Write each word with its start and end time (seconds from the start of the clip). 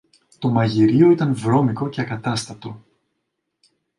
Το 0.39 0.49
μαγειριό 0.49 1.09
ήταν 1.11 1.33
βρώμικο 1.35 1.89
και 1.89 2.01
ακατάστατο. 2.01 2.83